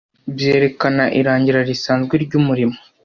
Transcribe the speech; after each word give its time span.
byerekana 0.33 1.03
irangira 1.19 1.59
risanzwe 1.69 2.13
ry 2.23 2.33
umurimo 2.39 2.75